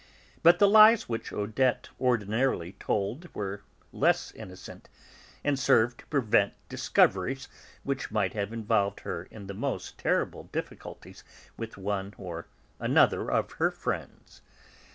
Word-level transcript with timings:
But 0.41 0.57
the 0.57 0.67
lies 0.67 1.07
which 1.07 1.31
Odette 1.31 1.89
ordinarily 1.99 2.71
told 2.79 3.29
were 3.35 3.61
less 3.93 4.31
innocent, 4.31 4.89
and 5.43 5.59
served 5.59 5.99
to 5.99 6.05
prevent 6.07 6.55
discoveries 6.69 7.47
which 7.83 8.09
might 8.09 8.33
have 8.33 8.51
involved 8.51 9.01
her 9.01 9.27
in 9.29 9.45
the 9.45 9.53
most 9.53 9.99
terrible 9.99 10.45
difficulties 10.45 11.23
with 11.55 11.77
one 11.77 12.15
or 12.17 12.47
another 12.79 13.29
of 13.29 13.51
her 13.51 13.69
friends. 13.69 14.41